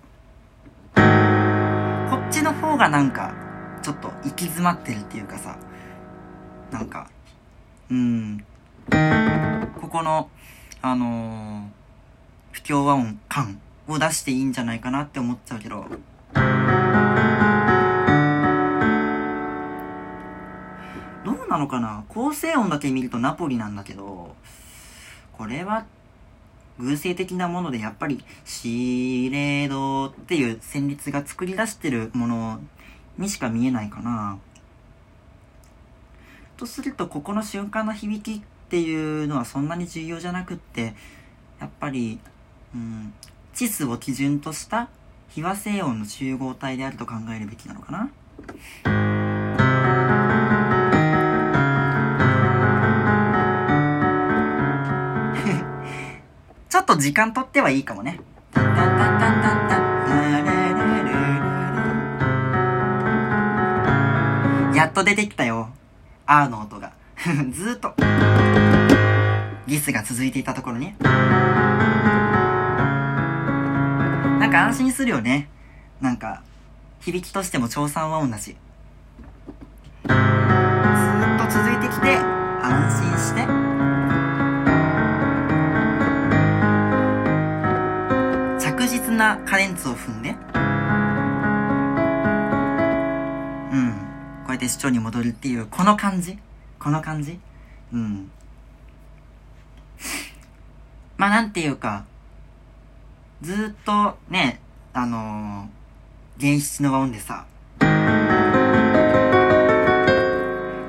[0.94, 3.35] こっちの方がなんか、
[3.83, 5.57] ちょっと行き詰まってるっていうかさ、
[6.71, 7.11] なんか、
[7.90, 8.45] うん、
[9.81, 10.30] ここの、
[10.80, 11.66] あのー、
[12.53, 15.85] 不協和音感を出していいんじゃないかなって思っちゃうけど、
[21.24, 22.05] どうなのかな？
[22.09, 24.37] 構成音だけ見るとナポリなんだけど、
[25.33, 25.87] これは
[26.78, 32.61] 偶性的なものでやっぱりシーレードっていう旋律が作り出してるもの
[33.19, 34.39] にしか見えないかな。
[36.57, 40.95] とするとここの瞬間の響きっていうのはそんなに重要じゃなくって
[41.61, 42.21] やっぱり、
[42.75, 43.13] うん、
[43.53, 44.89] チスを基準とした
[45.29, 48.11] 非和声音の集合体であると考えるべきなのかな。
[56.69, 58.21] ちょっと時間とってはいいかもね。
[64.83, 65.68] やっと出てきたよ。
[66.26, 66.93] R の音が。
[67.53, 67.95] ずーっと。
[69.64, 70.97] ギスが続いていたところに。
[74.41, 75.49] なんか安心するよね。
[76.01, 76.43] なんか、
[76.99, 78.57] 響きとしても調査和音だし。
[80.05, 83.47] ずーっと続いてきて、安心して。
[88.59, 90.51] 着実なカレンツを踏んで。
[94.53, 94.59] うん。
[94.59, 96.38] こうやって市長に戻るっていう、この感じ？
[96.78, 97.40] この感じ？
[97.92, 98.30] うん。
[101.16, 102.05] まあなんていうか、
[103.40, 104.61] ずっとね、
[104.92, 107.46] あのー、現実の和音でさ、
[107.78, 107.88] こう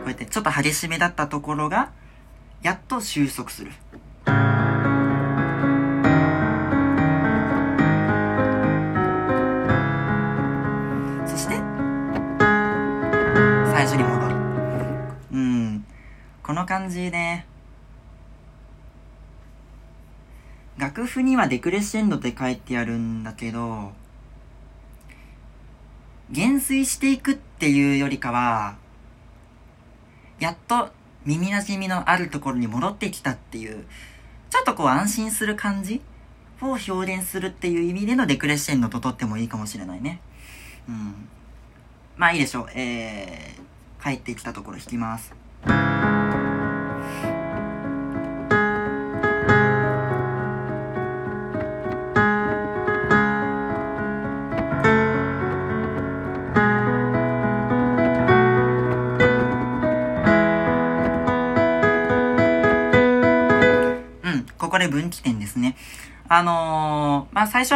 [0.09, 1.91] やってちょっと激しめだったところが、
[2.61, 3.71] やっと収束する。
[16.43, 17.45] この感じね。
[20.77, 23.93] 楽譜にはデクレッシェンドって書いてあるんだけど、
[26.29, 28.75] 減衰していくっていうよりかは、
[30.39, 30.89] やっと
[31.25, 33.85] 耳馴染みのあるところに戻ってきたっていう、
[34.49, 36.01] ちょっとこう安心する感じ
[36.61, 40.19] を表現するっていう意味でのデクレッシェンドととってもいいかもしれないね。
[40.89, 41.29] うん。
[42.17, 42.67] まあいいでしょう。
[42.75, 45.33] えー、帰ってきたところ弾きます。
[64.93, 65.75] 分岐点ですね。
[66.29, 67.73] あのー、まあ、最初、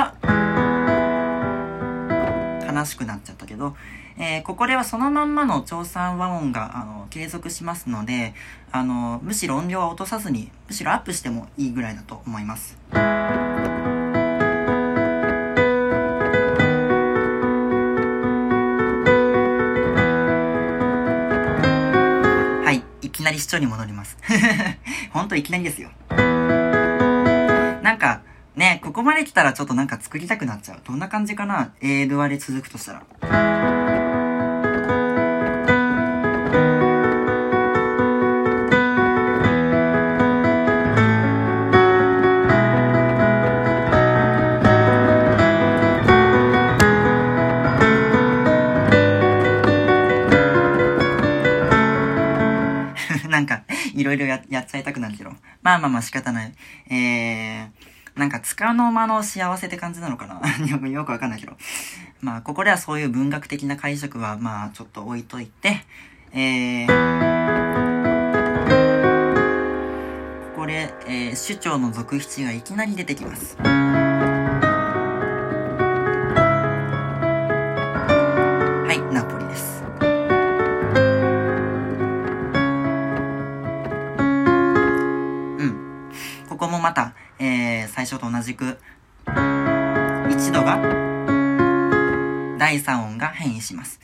[2.72, 3.76] 悲しくなっちゃったけど、
[4.20, 8.36] えー、ここではそのまんまの調査和音が、あの、継続しますので、
[8.72, 12.78] あの、むしろ音量は落とさずに、むしろアップしてもいいぐらいだと思います。
[22.64, 22.84] はい。
[23.08, 24.18] いきなり視聴に戻ります。
[25.14, 25.90] ほんといきなりですよ。
[27.88, 28.22] なんか、
[28.58, 30.82] ね、ここまで来たらちょっとなんか作りたくなっちゃう。
[30.86, 33.77] どんな感じかな ?A ドアで続くとしたら。
[53.98, 55.32] いろいろや、やっちゃいたくなるけど。
[55.64, 56.54] まあまあまあ仕方ない。
[56.90, 57.70] えー、
[58.16, 60.40] なんか、つかの間の幸せって感じなのかな？
[60.88, 61.58] よく、わかんないけど。
[62.22, 65.84] まあ、ここではそういう文学的な解釈は、まあ、ちょっと置いといて、
[66.32, 66.88] えー、
[70.54, 73.58] ここで、えー、首長の続七がいきなり出てきます。
[86.88, 88.78] またえ最初と同じく、
[90.30, 90.80] 一度が、
[92.58, 94.00] 第三音が変異します。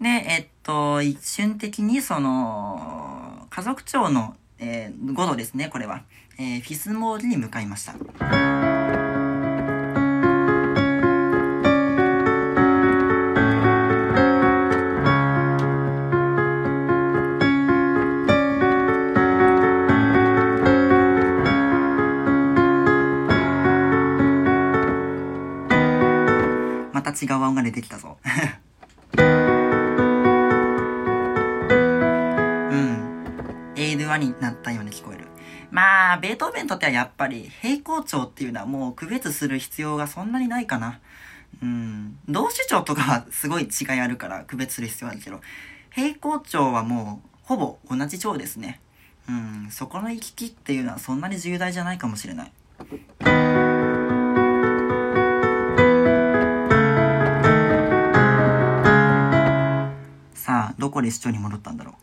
[0.00, 6.02] で、えっと、一瞬的にその、家族長の、えー、5度ですね、これは。
[6.36, 8.73] えー、フィスモールに向かいました。
[27.14, 28.18] 違う音が出てきたぞ。
[29.16, 29.22] う
[32.76, 33.74] ん。
[33.76, 35.24] エイドアになったように聞こえる。
[35.70, 41.00] まあ、ベートーベンにとってはやっぱり平行調っていうのはもう区別する必要がそんなにないかな。
[41.62, 42.18] うん。
[42.28, 45.40] 同主調とかはすごい違いあるから区別する必要あるけど、
[45.90, 48.80] 平行調はもうほぼ同じ調ですね。
[49.28, 49.68] うん。
[49.70, 52.52] そこの行き来っていうのはそんなに重大じゃないかもしれない。
[60.84, 61.94] どこで市長に戻ったんだろう？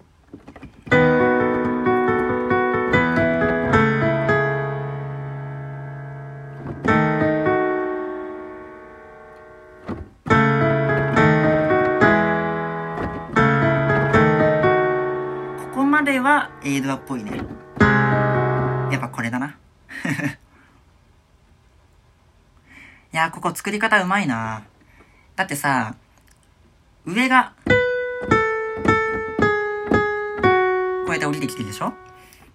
[15.59, 17.38] ここまではエイドアっぽいね。
[17.79, 19.55] やっぱこれだな。
[23.13, 24.63] いやここ作り方うまいな。
[25.36, 25.93] だってさ、
[27.05, 27.53] 上が、
[31.12, 31.91] こうやって降りてきてるでしょ？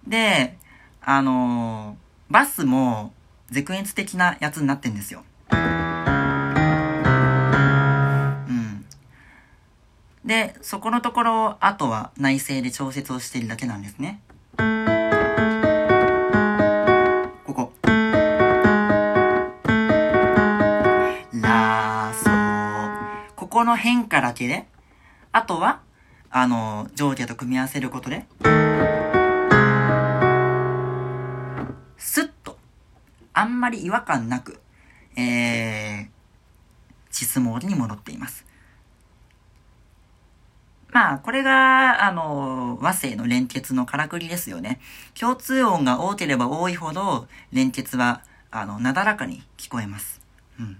[0.07, 0.57] で、
[1.03, 3.13] あのー、バスも
[3.51, 5.23] ゼクエンツ的なやつになってんですよ。
[5.51, 5.55] う
[8.51, 8.83] ん。
[10.25, 14.21] で、そこのところ、あとは内政で調節をしてるだけなんですね。
[17.45, 17.71] ここ。
[21.31, 22.31] ラソ
[23.35, 24.67] ここの変化だけで、
[25.31, 25.81] あとは
[26.29, 28.25] あの、上下と組み合わせることで、
[31.97, 32.57] スッと、
[33.33, 34.59] あんまり違和感なく、
[35.15, 36.07] えー、
[37.11, 38.45] チスモールに戻っています。
[40.91, 44.79] まあ、これが、あの、和声の連結のからくりですよね。
[45.19, 48.21] 共通音が多ければ多いほど、連結は、
[48.51, 50.21] あの、なだらかに聞こえます。
[50.59, 50.77] うん。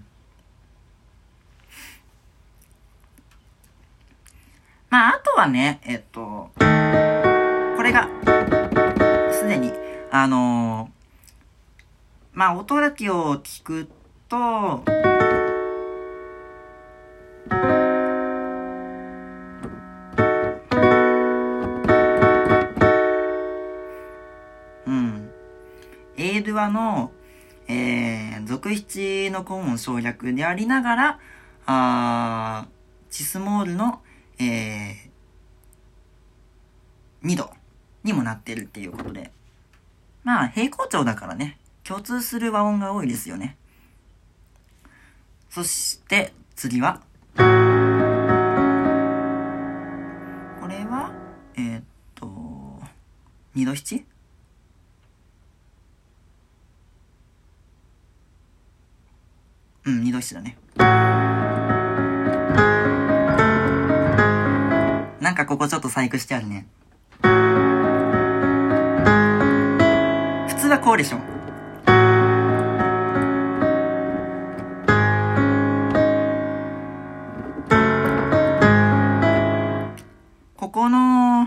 [4.90, 6.62] まあ、あとはね、えっと、こ
[7.82, 8.08] れが、
[9.32, 9.72] すでに、
[10.10, 10.90] あの
[12.32, 13.88] まあ、音だけを聞く
[14.28, 14.82] と、
[26.48, 27.12] ドゥアの、
[27.68, 31.20] えー、続七のコーン省略でありながら、
[31.66, 32.66] あ
[33.10, 34.00] チスモールの、
[34.38, 37.50] えー、2度
[38.04, 39.32] にもなってるっていうことで。
[40.24, 43.56] まあ、平行調だからね、共通する和音が多いですよね。
[45.50, 47.00] そして、次は、
[47.34, 47.42] こ
[50.68, 51.12] れは、
[51.56, 51.82] えー、っ
[52.14, 52.28] と、
[53.54, 54.04] 二度七？
[59.86, 60.58] うん、二度七だね。
[65.38, 66.66] かここちょっと細工してあるね。
[67.22, 67.28] 普
[70.56, 71.18] 通はこうでしょ。
[80.56, 81.46] ここの、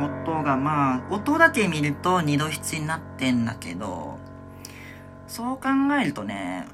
[0.00, 4.18] 音がまあ、音だけ見ると二度七になってんだけど、
[5.26, 5.68] そう考
[6.00, 6.66] えるとね、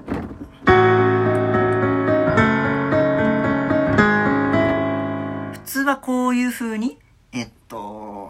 [6.29, 6.99] こういう風に、
[7.31, 8.29] えっと、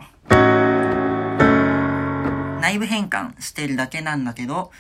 [2.62, 4.72] 内部変換してるだけなんだけど、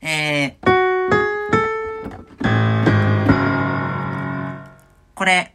[0.00, 0.62] えー、
[5.14, 5.54] これ、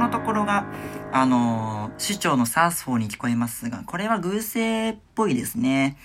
[0.08, 0.66] のところが、
[1.12, 5.98] あのー、主張のサース4に聞こえますが、これは偶声っぽいですね。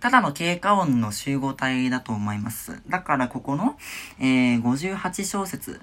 [0.00, 2.80] ただの経過音の集合体だと思います。
[2.88, 3.76] だからここの、
[4.20, 5.80] えー、58小節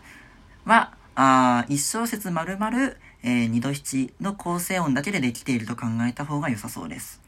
[0.65, 2.93] は、あ1小節丸々、
[3.23, 7.21] えー、2度7の構成音だけでできていると考えた方が良さそうです。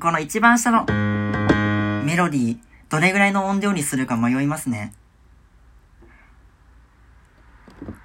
[0.00, 0.86] この一番下の
[2.06, 4.94] メロディー、どれぐらいの音量にするか迷いますね。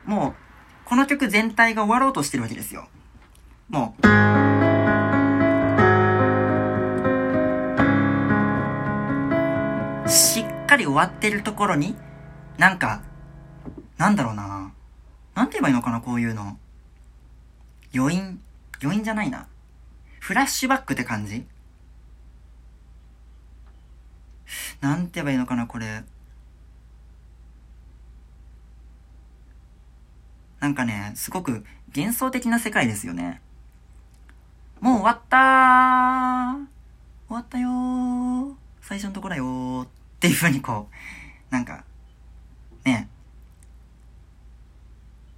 [0.03, 0.33] もう、
[0.83, 2.89] この曲全体が終わろうとしてるわけですよ。
[3.69, 4.01] もう。
[10.09, 11.95] しっかり終わってるところに、
[12.57, 13.03] なんか、
[13.97, 14.73] なんだろうな。
[15.33, 16.57] なんて言えばいいのかな、こういうの。
[17.95, 18.41] 余韻
[18.83, 19.47] 余韻じゃないな。
[20.19, 21.45] フラッシュバックって感じ
[24.81, 26.03] なんて言えばいいのかな、これ。
[30.59, 31.63] なんかね、すごく
[31.95, 33.41] 幻想的な世界ですよね。
[34.79, 36.65] もう終わったー
[37.27, 39.87] 終わったよー最初のとこだよーっ
[40.19, 41.83] ていう風にこう、なんか、
[42.83, 43.09] ね、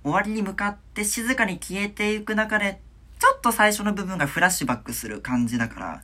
[0.04, 2.80] 終わりに向かって静かに消えていく中で、
[3.20, 6.02] ちょっと最初の部分がフラッシュバックする感じだから、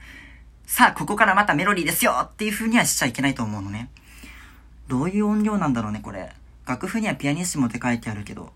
[0.66, 3.90] さあ、ここからまたメロディーですよっていう風にはしちゃいけないと思うのね。
[4.88, 6.34] どういう音量なんだろうね、これ。
[6.66, 8.54] 楽譜にはピアニッシモって書いてあるけど。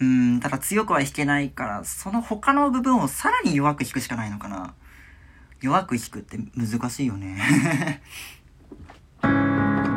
[0.00, 4.74] うーん、ただ強くは弾けないから、その他の部分をさらに弱く弾くしかないのかな。
[5.60, 8.02] 弱く弾くって難しいよね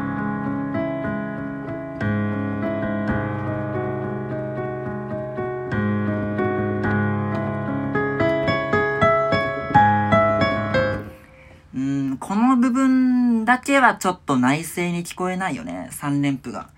[13.50, 15.90] だけはちょっと内声に聞こえないよね。
[15.92, 16.70] 3連符が。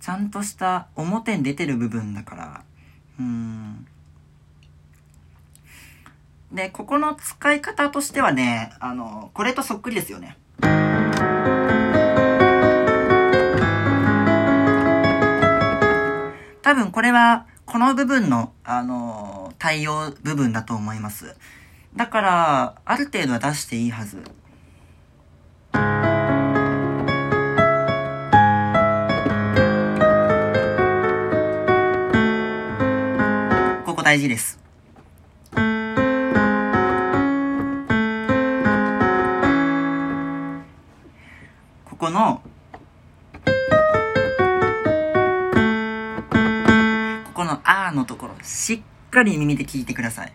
[0.00, 2.62] ちゃんとした表に出てる部分だから。
[3.20, 3.86] うん。
[6.50, 10.38] で、ここの使い方としてはね、あの、これとそっくりですよね。
[16.62, 21.36] 多分これは、この部分の、あの、対応部分だと思います。
[21.96, 24.22] だから、ある程度は出していいはず。
[33.84, 34.58] ここ大事です。
[41.84, 42.42] ここの、
[47.24, 50.32] ここのあーのところ、しっかり耳で聞いてください。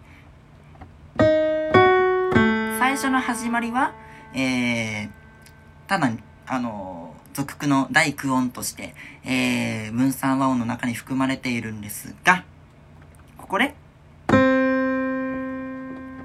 [2.80, 3.94] 最初の始まりは、
[4.34, 5.10] えー、
[5.90, 6.12] ただ、
[6.46, 8.94] あの、俗句の第九音として、
[9.26, 12.46] えー、分散和音の中に含まれているんですが、
[13.40, 13.74] ここで、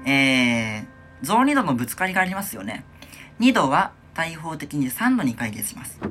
[0.05, 0.85] えー、
[1.23, 2.85] 増2度のぶつかりがありますよね。
[3.39, 5.97] 2度は対方的に3度に解決します。
[5.99, 6.09] こ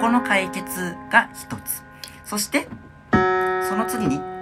[0.00, 1.82] この解決が一つ。
[2.24, 2.68] そして、
[3.12, 4.37] その次に、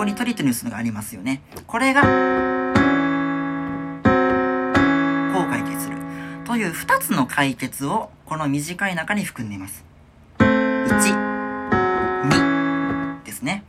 [0.00, 1.42] ここにトリトニウスがありますよね。
[1.66, 2.10] これが、こう
[5.50, 5.98] 解決する。
[6.46, 9.84] という二つの解決を、この短い中に含んでいます。
[10.38, 10.46] 1、
[12.30, 13.62] 2ですね。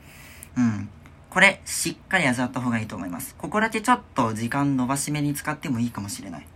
[0.55, 0.89] うん。
[1.29, 3.35] これ、しっかり味わった方がいいと思います。
[3.35, 6.47] ここだけちょっと時間伸ばし目に使ってもいいかもしれない。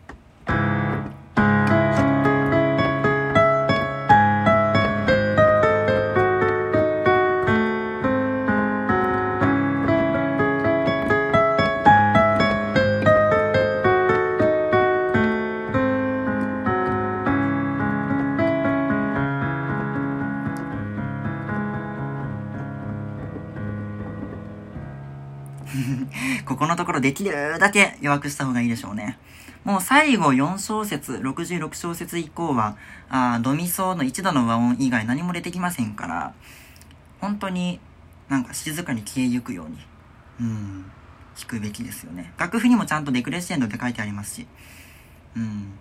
[26.56, 29.20] ここのところできるだけ弱くした方がいいでしょうね。
[29.66, 32.78] もう最後4小節、66小節以降は、
[33.10, 36.34] あドミソの一度の和音以外何も出てきませんから、
[37.20, 37.82] 本当に
[38.30, 39.78] なんか静かに消えゆくように、
[40.40, 40.86] うん、
[41.38, 42.32] 弾くべきですよね。
[42.38, 44.48] 楽譜にもちゃんとデクレッシェンドって書いてありますし、
[45.36, 45.74] うん。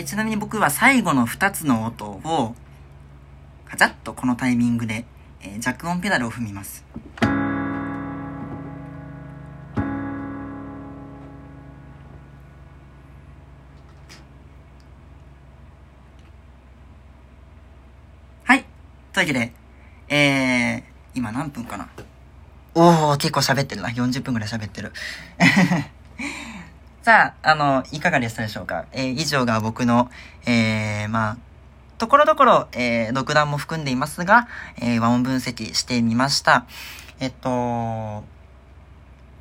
[0.00, 2.54] ー、ちなみに僕は最後の2つの音を、
[3.66, 5.04] カチャッとこのタイミングで、
[5.40, 6.84] えー、弱音ペダルを踏みます。
[18.44, 18.64] はい。
[19.12, 19.52] というわけで、
[20.08, 20.82] えー、
[21.14, 21.88] 今何分かな？
[22.74, 23.88] おー、結構喋ってるな。
[23.88, 24.92] 40分くらい喋ってる。
[27.10, 28.84] さあ、あの、いかがでしたでしょうか？
[28.92, 30.08] えー、以上が僕の、
[30.46, 31.36] えー、まあ、
[31.98, 34.46] ところどころ、えー、独断も含んでいますが、
[34.80, 36.66] えー、和音分析してみました。
[37.18, 37.50] えっと、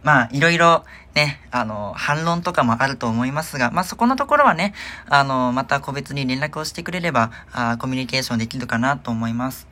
[0.02, 4.74] まあ、いろいろね、あの、反論とかもあると思いますが、まあ、そこのところはね、
[5.08, 9.68] あの、また個別に連絡をしてくれれば、あコミュニケーションできるかなと思います。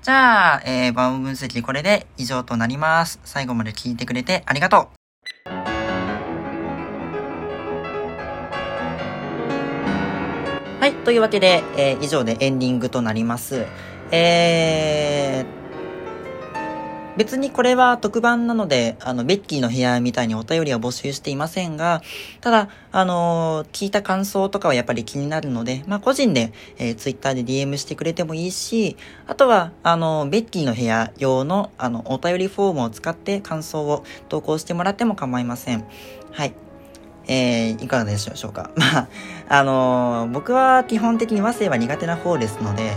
[0.00, 3.20] じゃあ、えー、和音分析これで以上となります。
[3.24, 5.01] 最後まで聞いてくれてありがとう。
[10.82, 10.94] はい。
[10.94, 13.66] というわけで、えー、以上でエンディングとなります。
[14.10, 22.02] えー、別にこれは特番なので、あの、ベッキーの部屋みたいにお便りは募集していませんが、
[22.40, 28.96] ただ、あのー、聞いた感想とかはやっぱり気になるので、まあ、個人で、えー、ツイッターで DM してくれてもいいし、
[29.28, 35.84] あとは、あのー、ベッキーの部屋用の、あの、お便りフォームを使って感想を投稿してもらっても構いません。
[36.32, 36.52] はい。
[37.26, 38.70] えー、いかがでしょうか。
[38.76, 39.08] まあ、
[39.48, 42.92] あのー、僕は基本的に和声は苦手な方ですので、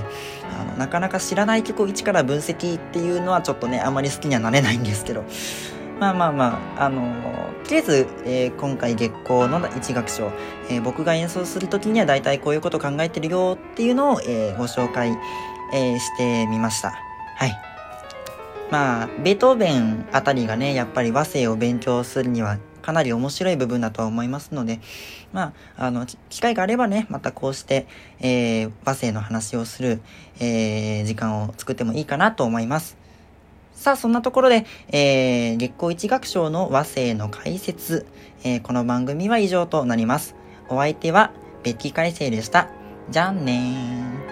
[0.59, 5.23] あの、なかなか知らない曲を一から分析っていうのはちょっとね、あまり好きにはなれないんですけど、
[5.99, 7.13] まあまあまあ、あのー、
[7.63, 10.32] とりあえず、えー、今回月光の一楽章、
[10.69, 15.17] えー、僕が演奏するときには大体こういうこと考えてるよっていうのを、えー、ご紹介、
[15.73, 16.93] えー、してみました。
[17.38, 17.76] はい。
[18.71, 24.79] まあ、ベートーベンあたりがね、やっぱり和声を勉強するにはかなり面白い部分だとは思いますので、
[25.33, 27.88] まあ、あの、機会があればね、またこうして、
[28.19, 30.01] えー、和声の話をする、
[30.39, 32.95] えー、時間を作ってもいいかなと思います。
[33.73, 38.05] さあ、そんなところで、えー、月光一学章の和声の解説、
[38.43, 40.36] えー、この番組は以上となります。
[40.69, 41.31] お相手は、
[41.63, 42.69] ベッキー改正でした。
[43.09, 44.24] じゃんねー。